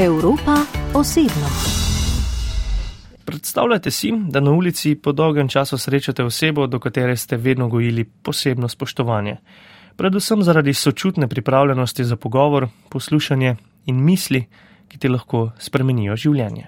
[0.00, 0.56] Evropa
[0.94, 1.48] osebno.
[3.24, 8.04] Predstavljajte si, da na ulici po dolgem času srečate osebo, do katere ste vedno gojili
[8.04, 9.36] posebno spoštovanje.
[9.96, 14.44] Predvsem zaradi sočutne pripravljenosti za pogovor, poslušanje in misli,
[14.88, 16.66] ki ti lahko spremenijo življenje.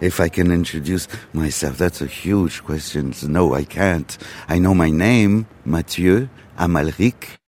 [0.00, 3.12] If I can introduce myself, that's a huge question.
[3.28, 4.18] No, I can't.
[4.48, 7.41] I know my name, Mathieu Amalric.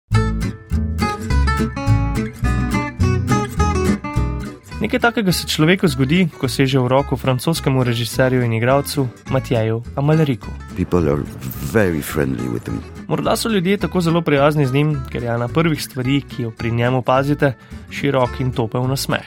[4.84, 10.52] Nekaj takega se človeku zgodi, ko seže v roko francoskemu režiserju in igralcu Matjeju Amalriku.
[13.08, 16.50] Morda so ljudje tako zelo prijazni z njim, ker je ena prvih stvari, ki jo
[16.50, 17.54] pri njemu opazite,
[17.90, 19.24] širok in topel nasmeh.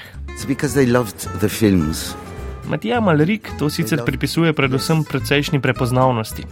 [2.70, 6.45] Matija Amalrik to sicer pripisuje predvsem precejšnji prepoznavnosti.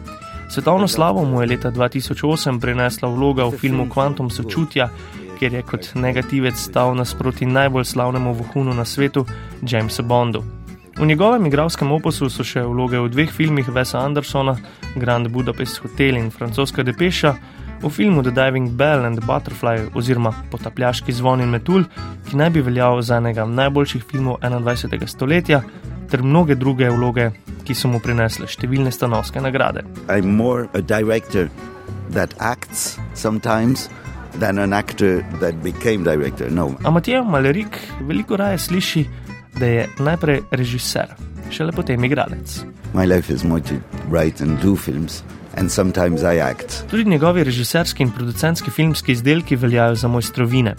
[0.49, 4.89] Svetovno slavo mu je leta 2008 prinesla vloga v filmu Quantum sočutja,
[5.39, 9.25] kjer je kot negativec stal nasproti najbolj slavnemu vohunu na svetu,
[9.61, 10.43] Jamesu Bondu.
[10.97, 14.55] V njegovem igralskem oposu so še vloge v dveh filmih Vesa Andersona,
[14.95, 17.33] Grand Budapest Hotel in francoska Depeša,
[17.81, 21.83] v filmu The Diving Bell and Butterfly oziroma Potapljaški zvon in metul,
[22.29, 25.07] ki naj bi veljal za enega najboljših filmov 21.
[25.07, 25.61] stoletja,
[26.09, 27.31] ter mnoge druge vloge,
[27.65, 29.83] ki so mu prinesle številne stanovske nagrade.
[30.07, 31.49] I'm more a director
[32.15, 33.89] that acts sometimes
[34.39, 36.51] than an actor that became director.
[36.51, 36.75] No.
[36.83, 39.05] A Matija Malerik veliko raje sliši,
[39.59, 41.15] da je najprej režiser,
[41.51, 42.63] šele potem igralec.
[42.93, 43.75] My life is more to
[44.11, 45.23] write and do films.
[45.57, 46.83] And sometimes I act.
[46.89, 50.75] Tudi njegovi režiserski in producentski filmski izdelki veljajo za mojstrovine.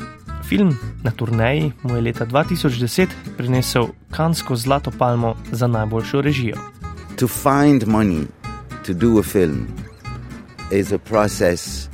[0.48, 6.56] Film na turneji mu je leta 2010 prinesel Kansko zlato palmo za najboljšo režijo.
[7.16, 8.26] To find money
[8.86, 9.66] to do a film
[10.70, 11.88] is a process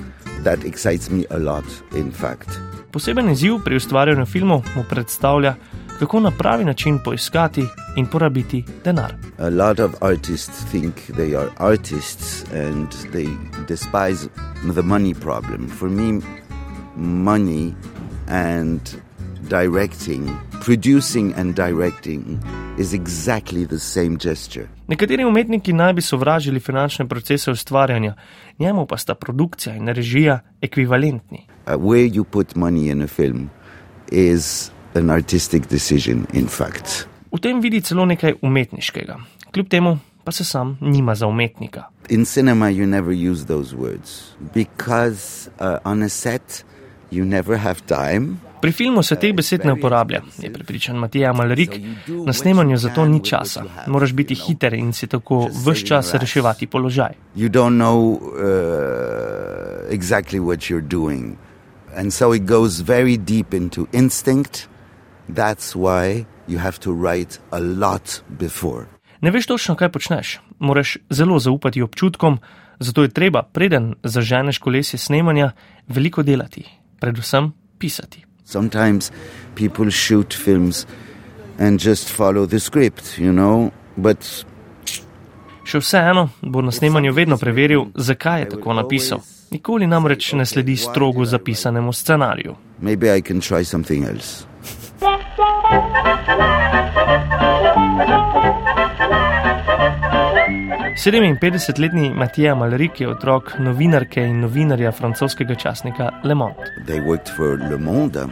[0.45, 1.65] that excites me a lot,
[1.97, 2.49] in fact.
[2.91, 5.55] Poseben izziv pri ustvarjanju filmov mu predstavlja,
[5.99, 7.65] kako na pravi način poiskati
[7.97, 9.15] in porabiti denar.
[9.39, 13.29] A lot of artists think they are artists and they
[13.69, 14.29] despise
[14.75, 15.69] the money problem.
[15.79, 16.21] For me,
[16.97, 17.75] money
[18.29, 18.81] and
[19.49, 20.31] directing,
[20.65, 22.23] producing and directing
[22.83, 24.69] is exactly the same gesture.
[24.89, 28.15] Nekateri umetniki naj bi sovražili finančne procese ustvarjanja,
[28.59, 31.47] njemu pa sta produkcija in režija ekvivalentni.
[31.67, 33.51] Uh, where you put money in a film
[34.13, 37.07] is an artistic decision, in fact.
[37.33, 39.17] V tem vidi celo nekaj umetniškega,
[39.53, 41.85] kljub temu pa se sam nima za umetnika.
[42.09, 46.65] In cinema you never use those words because uh, on a set
[47.11, 48.37] you never have time.
[48.63, 51.71] Pri filmu se teh besed ne uporablja, je prepričan Matija Malrik.
[52.27, 53.65] Na snemanju zato ni časa.
[53.87, 57.13] Moraš biti hiter in si tako vse čas reševati položaj.
[57.35, 58.21] Know uh,
[59.91, 60.39] exactly.
[61.97, 64.69] And so it goes very deep into instinct.
[65.29, 68.87] That's why you have to write a lot before.
[69.21, 70.41] Ne veš točno, kaj počneš.
[70.59, 72.39] Moraš zelo zaupati občutkom,
[72.79, 75.51] zato je treba, preden zaženeš kolesje snemanja,
[75.89, 76.65] veliko delati,
[77.01, 78.32] predvsem pisati.
[78.53, 79.11] Sometimes
[79.55, 80.87] people shoot films
[81.59, 84.45] and just follow the script, you know, but.
[85.65, 89.23] Še vseeno bo na snemanju vedno preveril, zakaj je tako napisal.
[89.53, 92.57] Nikoli namreč ne sledi strogo zapisanemu scenariju.
[92.81, 94.45] Maybe I can try something else.
[101.03, 106.71] 57-letni Matija Malrik je otrok novinarke in novinarja francoskega časnika Le Monde.
[107.71, 108.27] Le Monde.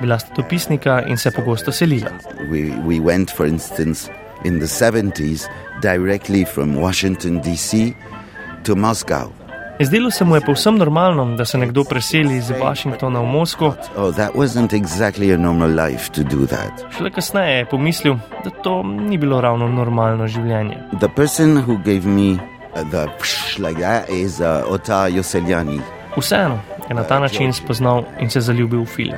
[0.00, 2.10] Bila sta dopisnika in se pogosto selila.
[2.50, 4.10] We, we went, for instance,
[4.44, 5.48] in the 70s,
[5.82, 7.94] directly from Washington, D.C.
[8.64, 9.32] to Moscow.
[9.80, 13.74] Zdelo se mu je povsem normalno, da se nekdo preseli iz Washingtona v Moskvo.
[13.96, 14.14] Oh,
[14.72, 15.26] exactly
[16.96, 20.76] Šele kasneje je pomislil, da to ni bilo ravno normalno življenje.
[26.16, 26.60] Vseeno
[26.90, 29.14] je na ta način spoznal in se zaljubil v film.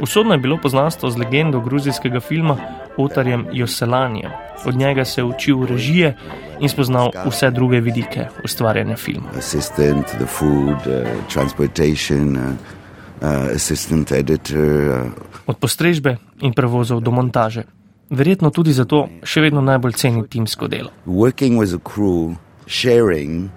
[0.00, 2.56] Usodno je bilo poznanstvo z legendo gruzijskega filma
[2.96, 4.30] Otarjem Joselanjem.
[4.66, 6.16] Od njega se je učil režije
[6.60, 9.28] in spoznal vse druge vidike ustvarjanja filma.
[9.38, 14.58] Assistant, the food, uh, transportation, uh, uh, assistant editor.
[14.58, 15.12] Uh.
[15.46, 17.62] Od postrežbe in prevozov do montaže.
[18.10, 20.90] Verjetno tudi zato še vedno najbolj ceni timsko delo.
[21.06, 22.36] Working with a crew,
[22.66, 23.50] sharing,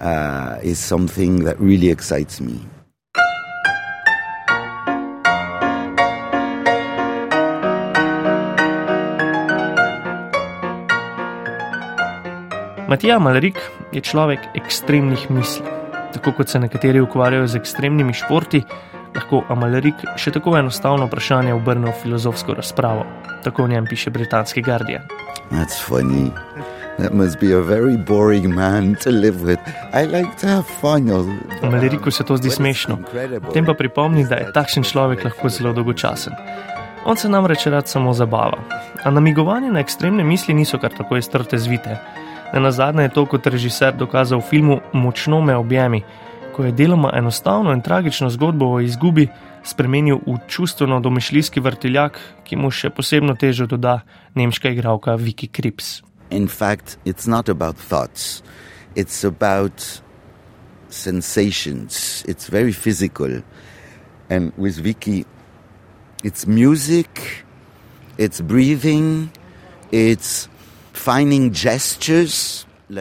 [0.00, 2.75] uh, is something that really excites me.
[12.88, 13.58] Matija Malrik
[13.92, 15.64] je človek ekstremnih misli.
[16.14, 18.60] Tako kot se nekateri ukvarjajo z ekstremnimi športi,
[19.16, 23.02] lahko Amalrik še tako enostavno vprašanje obrne v filozofsko razpravo.
[23.42, 25.02] Tako v njem piše britanski Guardian.
[25.50, 26.30] That's funny.
[26.98, 29.58] That must be a very boring man to live with.
[29.92, 31.10] I like to have fun.
[31.62, 32.98] Amalriku se to zdi smešno.
[33.52, 36.38] Tem pa pripomni, da je takšen človek lahko zelo dolgočasen.
[37.04, 38.62] On se namreč rad samo zabava.
[39.04, 41.98] A namigovanje na ekstremne misli niso kar tako iztrte zvite.
[42.54, 46.02] Ne na zadnje je to kot režiser dokazal v filmu Močno me objemi,
[46.54, 49.28] ko je deloma enostavno in tragično zgodbo o izgubi
[49.64, 54.00] spremenil v čustveno domišljijski vrtiljak, ki mu še posebno težo doda
[54.34, 56.02] nemška igralka Vicky Krips.
[56.30, 58.42] In fact, it's not about thoughts,
[58.94, 60.00] it's about
[60.88, 62.24] sensations.
[62.26, 63.42] It's very physical.
[64.30, 65.24] And with Vicky,
[66.24, 67.44] it's music,
[68.18, 69.30] it's breathing,
[69.92, 70.48] it's.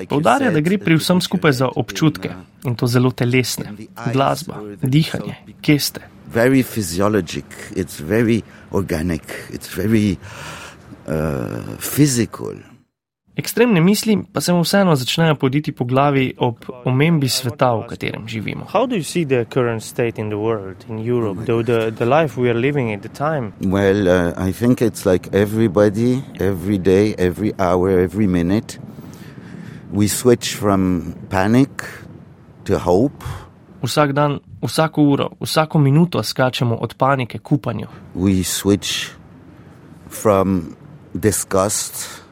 [0.10, 2.34] Poudarja, da gre pri vsem skupaj za občutke
[2.66, 3.74] in to zelo telesne.
[4.14, 6.02] Glasba, dihanje, geste.
[6.34, 7.46] Very physiologic,
[7.76, 9.22] it's very organic,
[9.54, 10.18] it's very
[11.06, 12.58] uh, physical.
[13.36, 18.28] Ekstremne misli pa se mu vseeno začnejo poditi po glavi ob omembi sveta, v katerem
[18.28, 18.66] živimo.
[18.74, 22.06] How do you see the current state in the world, in Europe, though the, the
[22.06, 23.52] life we are living at the time?
[23.62, 28.80] Well, uh, I think it's like everybody, every day, every hour, every minute,
[29.92, 31.84] we switch from panic
[32.66, 33.24] to hope.
[33.84, 37.88] Vsak dan, vsako uro, vsako minuto skačemo od panike k upanju.
[38.16, 39.12] We switch
[40.10, 40.76] from
[41.14, 42.25] disgust,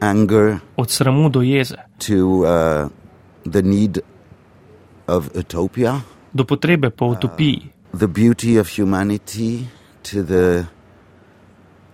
[0.00, 2.88] anger, Od sramu do jeze, to uh,
[3.52, 3.98] the need
[5.06, 6.00] of utopia,
[6.32, 9.66] do potrebe po utopiji, the beauty of humanity,
[10.02, 10.66] to the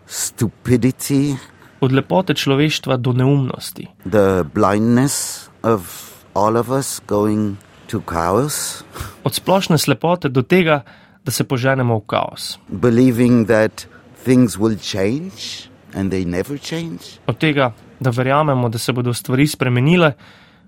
[0.06, 1.36] stupidity,
[1.80, 8.84] od lepote človeštva do neumnosti, the blindness of all of us going to chaos,
[9.24, 10.82] od splošne slepote do tega,
[11.24, 13.86] da se poženemo v kaos, believing that
[14.24, 17.20] things will change and they never change.
[17.26, 17.72] od tega,
[18.04, 20.12] da verjamemo, da se bodo stvari spremenile,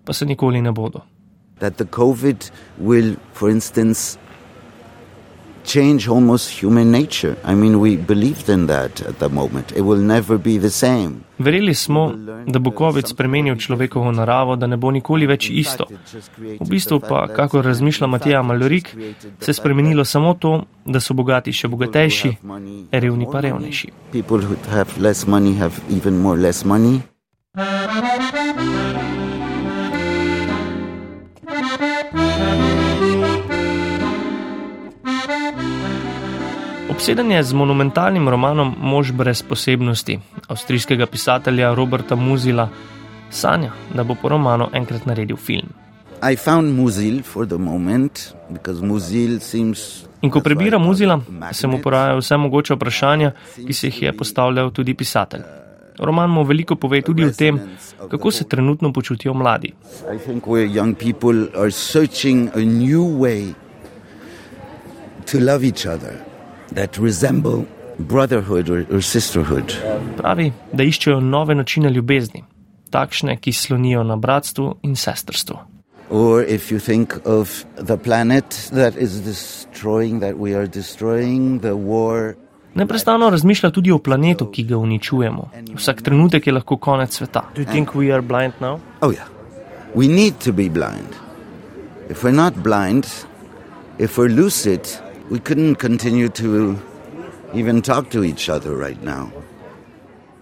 [0.04, 1.04] pa se nikoli ne bodo.
[1.58, 2.50] That the COVID
[2.80, 4.18] will, for instance,
[5.66, 7.36] change almost human nature.
[7.44, 9.72] I mean, we believed in that at the moment.
[9.72, 11.12] It will never be the same.
[11.38, 12.12] Verjeli smo,
[12.46, 15.84] da bo COVID spremenil človekovo naravo, da ne bo nikoli več isto.
[16.60, 18.96] V bistvu pa, kako razmišlja Matija Malorik,
[19.40, 22.36] se je spremenilo samo to, da so bogati še bogatejši,
[22.92, 23.92] revni pa revnejši.
[27.56, 27.72] Obseden
[37.32, 42.68] je z monumentalnim romanom Mož brez posebnosti avstrijskega pisatelja Roberta Muzila,
[43.30, 45.68] sanja, da bo po romanu enkrat naredil film.
[46.32, 50.04] I found Muzil for the moment because Muzil seems.
[50.20, 51.20] In ko prebira Muzila,
[51.52, 53.32] se mu porajajo vse mogoče vprašanja,
[53.66, 55.65] ki se jih je postavljal tudi pisatelj.
[55.98, 57.60] Roman mu veliko pove tudi o tem,
[58.10, 59.72] kako se trenutno počutijo mladi.
[60.14, 63.54] I think where young people are searching a new way
[65.26, 66.20] to love each other
[66.74, 67.64] that resemble
[67.98, 69.74] brotherhood or, or sisterhood.
[70.16, 72.44] Pravi, da iščejo nove načine ljubezni,
[72.90, 75.58] takšne, ki slonijo na bratstvu in sestrstvu.
[76.10, 81.74] Or if you think of the planet that is destroying, that we are destroying, the
[81.74, 82.36] war.
[82.76, 85.48] Neprestano razmišlja tudi o planetu, ki ga uničujemo.
[85.74, 87.42] Vsak trenutek je lahko konec sveta.
[87.54, 88.80] Do you think we are blind now?
[89.00, 89.28] Oh, yeah.
[89.94, 91.16] We need to be blind.
[92.10, 93.06] If we're not blind,
[93.98, 94.80] if we're lucid,
[95.30, 96.76] we couldn't continue to
[97.54, 99.30] even talk to each other right now.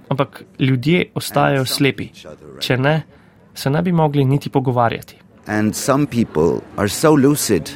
[0.08, 2.10] Ampak ljudje ostajajo slepi.
[2.60, 3.02] Če ne,
[3.54, 5.16] se ne bi mogli niti pogovarjati.
[5.46, 7.70] And some people are so lucid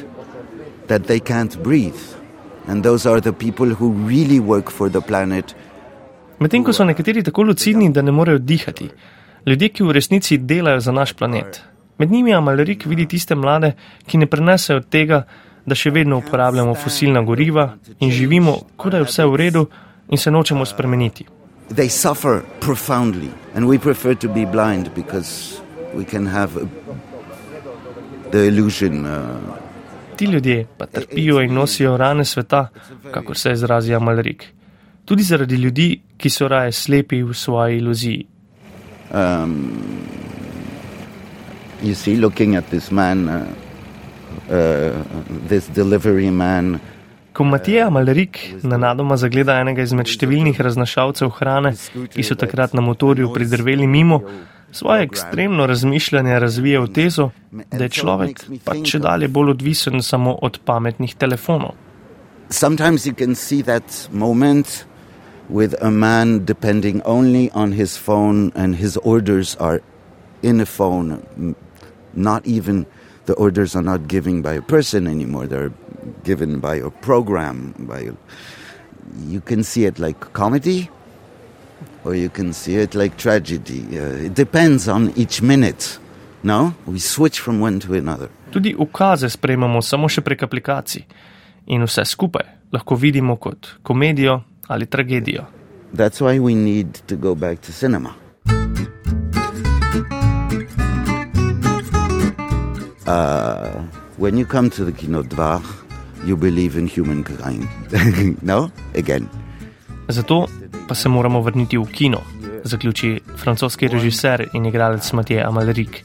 [0.87, 2.18] that they can't breathe.
[2.69, 5.55] And those are the people who really work for the planet.
[6.39, 8.89] Medtem ko so nekateri tako lucidni, da ne morejo dihati.
[9.45, 11.61] Ljudje, ki v resnici delajo za naš planet.
[11.97, 13.71] Med njimi Amalrik vidi tiste mlade,
[14.07, 15.23] ki ne prenesejo tega,
[15.65, 19.65] da še vedno uporabljamo fosilna goriva in živimo, kot da je vse v redu
[20.09, 21.25] in se nočemo spremeniti.
[21.69, 23.29] They suffer profoundly.
[23.55, 25.61] And we prefer to be blind because
[25.93, 26.67] we can have a,
[28.31, 29.05] the illusion.
[29.05, 29.68] Uh,
[30.19, 32.67] Ti ljudje pa trpijo in nosijo rane sveta,
[33.11, 34.43] kakor se izrazi Amalrik.
[35.05, 38.25] Tudi zaradi ljudi, ki so raje slepi v svoji iluziji.
[39.11, 39.73] um,
[41.81, 43.45] you see, looking at this man, uh,
[44.49, 44.91] uh,
[45.47, 46.79] this delivery man,
[47.33, 51.71] Ko Matija Malrik nenadoma zagleda enega izmed številnih raznašalcev hrane,
[52.11, 54.17] ki so takrat na motorju pridrveli mimo,
[54.71, 60.37] svoje ekstremno razmišljanje razvije v tezo, da je človek pač če dalje bolj odvisen samo
[60.41, 61.73] od pametnih telefonov.
[62.49, 64.85] sometimes you can see that moment
[65.49, 69.81] with a man depending only on his phone and his orders are
[70.41, 71.55] in a phone.
[72.13, 72.85] Not even
[73.25, 75.47] the orders are not given by a person anymore.
[75.47, 75.73] They're
[76.23, 78.13] given by a program by a,
[79.27, 80.89] you can see it like comedy
[82.09, 85.99] or you can see it like tragedy uh, it depends on each minute
[86.43, 91.03] no we switch from one to another Tudi ukaze sprejemamo samo še prek aplikacij
[91.67, 95.45] in vse skupaj lahko vidimo kot komedijo ali tragedijo.
[95.95, 98.13] That's why we need to go back to cinema.
[103.07, 103.81] Uh,
[104.17, 105.61] when you come to the Kino Dvar,
[106.25, 107.67] you believe in humankind.
[108.41, 108.69] no?
[108.95, 109.27] Again.
[110.07, 110.47] Zato
[110.89, 112.21] pa se moramo vrniti v kino,
[112.63, 116.03] zaključi francoski režiser in igralec Matija Amalrik.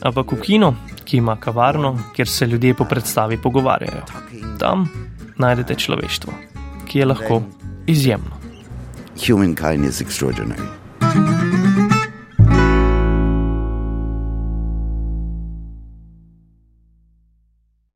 [0.00, 4.04] Ampak v kino, ki ima kavarno, kjer se ljudje po predstavi pogovarjajo.
[4.58, 4.86] Tam
[5.36, 6.32] najdete človeštvo,
[6.88, 7.42] ki je lahko
[7.86, 8.38] izjemno.
[9.26, 10.79] Humankind is extraordinary.